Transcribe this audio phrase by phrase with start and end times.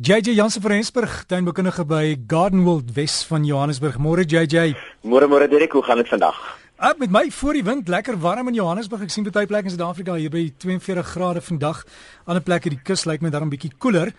[0.00, 3.98] JJ Jansen van Rensburg, tuinbekundige by Gardenwold Wes van Johannesburg.
[4.00, 4.72] Môre JJ.
[5.04, 6.38] Môre môre Derek, hoe gaan dit vandag?
[6.80, 9.02] Up met my voor die wind, lekker warm in Johannesburg.
[9.04, 11.82] Ek sien baie plekke in Suid-Afrika hier by 42 grade vandag.
[12.24, 14.14] Ander plekke die kus lyk my daarom bietjie koeler.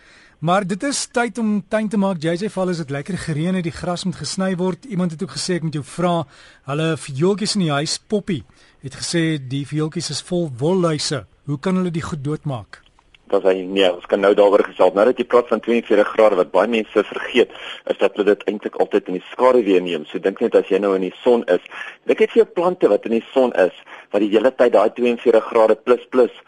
[0.45, 2.21] Maar dit is tyd om tuin te maak.
[2.21, 4.85] JJ val as dit lekker gereën het, die gras moet gesny word.
[4.85, 6.13] Iemand het ook gesê ek moet jou vra,
[6.69, 8.43] hulle viooltjies in die huis, Poppy,
[8.85, 11.25] het gesê die viooltjies is vol wolluise.
[11.49, 12.83] Hoe kan hulle die goed doodmaak?
[13.31, 14.93] Dat hy nee, ons kan nou daaroor gesels.
[14.97, 17.55] Nou dat jy praat van 42 grade wat baie mense vergeet,
[17.91, 20.05] is dat hulle dit eintlik altyd in die skaduwee neem.
[20.09, 21.63] So dink net as jy nou in die son is,
[22.09, 23.75] dink net vir jou plante wat in die son is,
[24.11, 26.39] wat die hele tyd daai 42 grade plus plus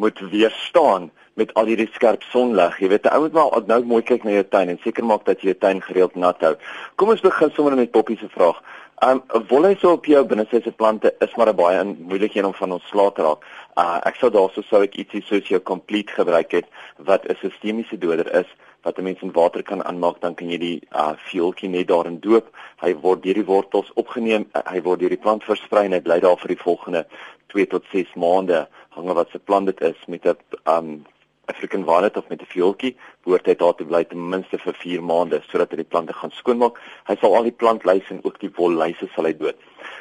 [0.00, 2.76] moet weerstaan met al hierdie skerp sonlig.
[2.82, 5.42] Jy weet, ou moet maar nou mooi kyk na jou tuin en seker maak dat
[5.42, 6.54] jy jou tuin gereeld nat hou.
[7.00, 8.60] Kom ons begin sommer met Poppy se vraag.
[9.00, 12.88] Um wolhuise op jou binneshuise plante is maar 'n baie moeilike een om van ons
[12.88, 13.44] slaat te raak.
[13.74, 17.98] Uh ek sou daarso sou ek ietsie soos jou complete gebruik het wat 'n sistemiese
[17.98, 18.46] doder is
[18.82, 22.20] wat 'n mens in water kan aanmaak dan kan jy die uh fueltjie net daarin
[22.20, 22.46] doop.
[22.76, 26.00] Hy word deur die wortels opgeneem, uh, hy word deur die plant versprei en hy
[26.00, 27.06] bly daar vir die volgende
[27.46, 31.06] 2 tot 6 maande hang wat se plant dit is met 'n um
[31.50, 35.02] African violet of met 'n viooltjie, behoort hy daar te bly ten minste vir 4
[35.02, 36.78] maande sodat hy die plante gaan skoonmaak.
[37.08, 39.56] Hy sal al die plantluise en ook die wolluise sal hy dood.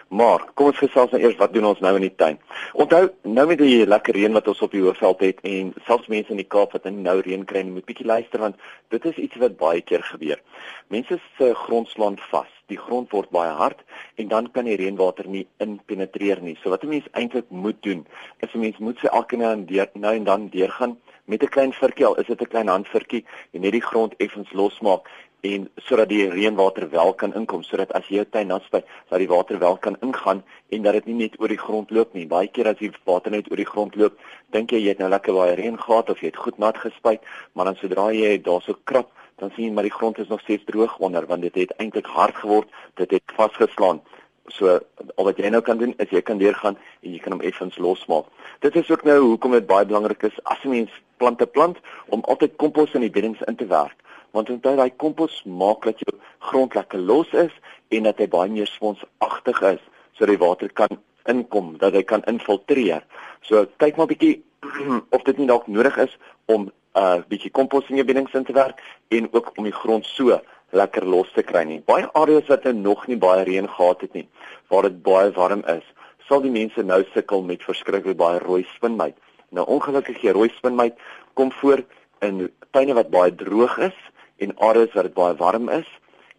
[0.10, 2.40] Maar kom ons gesels nou eers wat doen ons nou in die tuin.
[2.74, 6.34] Onthou, nou met die lekker reën wat ons op die hoofveld het en selfs mense
[6.34, 8.58] in die Kaap wat nou reën kry, moet bietjie luister want
[8.90, 10.42] dit is iets wat baie keer gebeur.
[10.90, 12.50] Mense se grond slaan vas.
[12.70, 13.84] Die grond word baie hard
[14.22, 16.58] en dan kan die reënwater nie inpenetreer nie.
[16.64, 18.06] So wat 'n mens eintlik moet doen,
[18.40, 20.98] is 'n mens moet sy elke nou en deur nou en dan deurgaan
[21.30, 24.52] met 'n klein virkie al is dit 'n klein handvirkie en net die grond effens
[24.52, 25.10] losmaak
[25.42, 29.20] en sodat die reënwater wel kan inkom sodat as jy jou tuin nat spuit dat
[29.20, 32.28] die water wel kan ingaan en dat dit nie net oor die grond loop nie.
[32.28, 34.18] Baie keer as die water net oor die grond loop
[34.52, 37.22] dink jy jy het nou lekker baie reën gehad of jy het goed nat gespuit
[37.54, 40.66] maar dan sodra jy daarso krap dan sien jy maar die grond is nog steeds
[40.66, 44.02] droog onder want dit het eintlik hard geword dit het vasgeslaan
[44.50, 44.80] So
[45.16, 47.78] al wat jy nou kan doen is jy kan deurgaan en jy kan hom effens
[47.78, 48.26] losmaak.
[48.66, 51.78] Dit is ook nou hoekom dit baie belangrik is as 'n mens plante plant
[52.10, 53.96] om altyd kompos in die beddings in te werk.
[54.32, 57.54] Want onthou daai kompos maak dat jou grond lekker los is
[57.90, 59.82] en dat hy baie meer sponsagtig is
[60.14, 63.04] sodat die water kan inkom, dat hy kan infiltreer.
[63.42, 64.44] So kyk maar bietjie
[65.16, 68.44] of dit nie dalk nodig is om 'n uh, bietjie kompos in jou beddings in
[68.44, 70.42] te werk en ook om die grond so
[70.72, 71.80] lekker los te kry nie.
[71.86, 74.28] Baie areas wat nou nog nie baie reën gehad het nie,
[74.70, 75.86] waar dit baie warm is,
[76.28, 79.18] sal die mense nou sukkel met verskriklik baie rooi spinmyt.
[79.50, 81.00] Nou ongelukkig die rooi spinmyt
[81.34, 81.82] kom voor
[82.22, 83.98] in tuine wat baie droog is
[84.38, 85.90] en areas waar dit baie warm is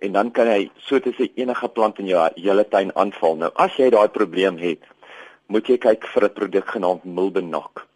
[0.00, 3.36] en dan kan hy so tussen enige plant in jou hele tuin aanval.
[3.36, 4.84] Nou as jy daai probleem het,
[5.50, 7.86] moet jy kyk vir 'n produk genaamd Milbenok.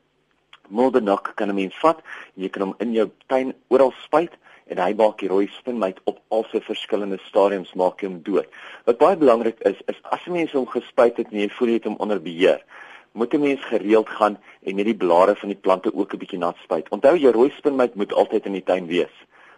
[0.68, 2.02] Milbenok kan 'n mens vat,
[2.34, 4.32] jy kan hom in jou tuin oral spuit
[4.66, 8.48] en hy maak die rooi spinmyt op al sy verskillende stadiums maak hom dood.
[8.88, 11.88] Wat baie belangrik is, is as mense hom gespuit het en jy voel jy het
[11.90, 12.64] hom onder beheer,
[13.12, 16.38] moet 'n mens gereeld gaan en net die blare van die plante ook 'n bietjie
[16.38, 16.88] nat spuit.
[16.88, 19.14] Onthou jou rooi spinmyt moet altyd in die tuin wees.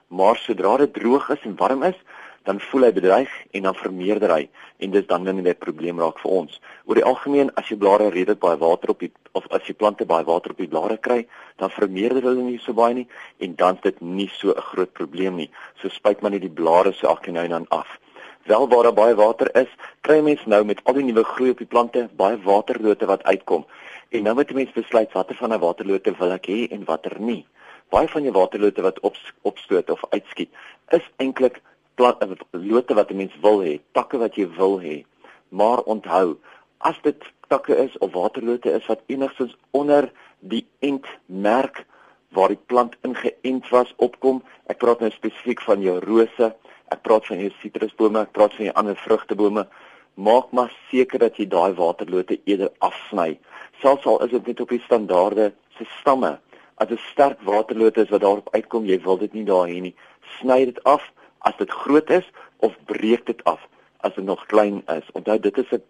[0.09, 1.99] Maar sodra dit droog is en warm is,
[2.47, 4.45] dan voel hy bedreig en dan vermeerder hy
[4.85, 6.61] en dis dan wanneer dit 'n probleem raak vir ons.
[6.87, 10.07] Oor die algemeen as jy blare redelik baie water op die of as jy plante
[10.07, 13.09] baie water op die blare kry, dan vermeerder hulle nie so baie nie
[13.39, 15.51] en dan is dit nie so 'n groot probleem nie.
[15.83, 17.99] So spuit maar net die blare so elke nou dan af.
[18.47, 19.69] Wel waar daar baie water is,
[20.01, 23.67] kry mense nou met al die nuwe groei op die plante baie waterlote wat uitkom.
[24.11, 27.47] En nou moet mense besluit watter van die waterlote wil ek hê en watter nie.
[27.91, 30.51] Baie van die waterlote wat op opstoot of uitskiet,
[30.91, 31.61] is eintlik
[31.97, 35.05] plant lote wat 'n mens wil hê, takke wat jy wil hê.
[35.49, 36.37] Maar onthou,
[36.79, 41.85] as dit takke is of waterlote is wat enigstens onder die entmerk
[42.29, 46.55] waar die plant ingeënt was opkom, ek praat nou spesifiek van jou rose,
[46.93, 49.67] ek praat van jou sitrusbome, ek praat van jou ander vrugtebome,
[50.15, 53.39] maak maar seker dat jy daai waterlote eerder afsny.
[53.83, 56.39] Selfs al is dit net op die standaarde se stamme.
[56.77, 59.95] As 'n sterk waterlote is wat daarop uitkom, jy wil dit nie daar hê nie,
[60.41, 61.03] sny dit af
[61.39, 63.61] as dit groot is of breek dit af
[64.07, 65.07] as dit nog klein is.
[65.13, 65.83] Onthou dit is 'n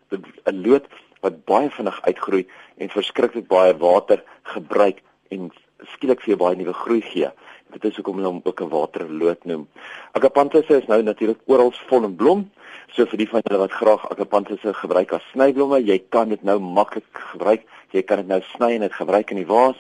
[0.45, 0.87] 'n loot
[1.21, 2.47] wat baie vinnig uitgroei
[2.77, 5.51] en verskriklik baie water gebruik en
[5.97, 7.31] skielik vir jou baie nuwe groei gee.
[7.75, 9.69] Dit is hoekom hulle hom ook 'n waterloot noem.
[10.13, 12.51] Agapanthus is nou natuurlik oral vol in blom.
[12.95, 16.59] So vir die van julle wat graag agapanthus gebruik as snyblomme, jy kan dit nou
[16.61, 17.67] maklik gebruik.
[17.91, 19.77] Jy kan dit nou sny en dit gebruik in die vaas.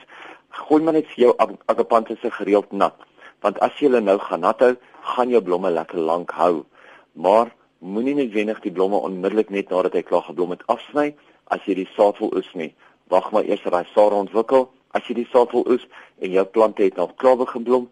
[0.51, 1.35] Gooi maar net vir jou
[1.67, 2.95] agapanthus gereeld nat.
[3.41, 4.77] Want as jy hulle nou gaan nat hou,
[5.15, 6.65] gaan jou blomme lekker lank hou.
[7.13, 11.13] Maar moenie net wenig die blomme onmiddellik net nadat hy klaar geblom het afsny
[11.55, 12.73] as jy die saad wil oes nie.
[13.13, 14.67] Wag maar eers dat hy saad ontwikkel.
[14.97, 15.87] As jy die saad wil oes
[16.19, 17.89] en jou plante het al klaar begin blom,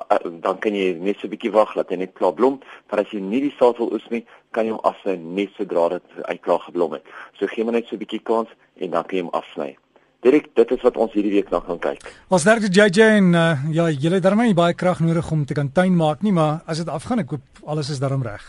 [0.00, 3.00] uh, dan kan jy net so 'n bietjie wag dat hy net klaar blom, maar
[3.00, 6.04] as jy nie die saad wil oes nie, kan jy hom afsny net sodra dit
[6.22, 7.04] uitklaar geblom het.
[7.38, 9.76] So gee maar net so 'n bietjie kans en dan kan jy hom afsny.
[10.20, 12.02] Direk, dit is wat ons hierdie week na gaan kyk.
[12.28, 15.56] Ons werk met JJ en uh, ja, julle het darmie baie krag nodig om te
[15.56, 18.42] kan tuin maak nie, maar as dit afgaan, ek hoop alles is daarom reg.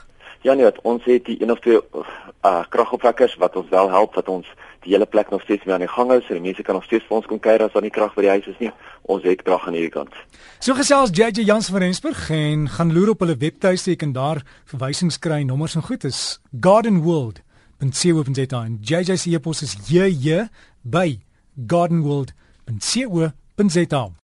[0.44, 4.28] Ja nee, ons het die een of twee uh kragopwekkers wat ons wel help dat
[4.34, 4.50] ons
[4.82, 6.88] die hele plek nog steeds weer aan die gang hou, so die mense kan nog
[6.90, 8.72] steeds vir ons kom kuier as daar nie krag by die huis is nie.
[9.14, 10.14] Ons het krag aan hierdie kant.
[10.60, 14.44] So gesels JJ Jans van Rensburg en gaan loer op hulle webtuiste, jy kan daar
[14.74, 20.50] verwysings kry, nommers en goed is gardenworld.co.za en JJ se e-pos is jj
[20.82, 21.22] by
[21.57, 24.12] gardenworld.co.za